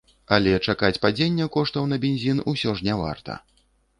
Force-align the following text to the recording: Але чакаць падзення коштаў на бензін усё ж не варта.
Але 0.35 0.53
чакаць 0.71 0.97
падзення 1.03 1.47
коштаў 1.57 1.85
на 1.91 1.99
бензін 2.05 2.41
усё 2.53 2.75
ж 2.79 2.87
не 2.87 2.95
варта. 3.03 3.37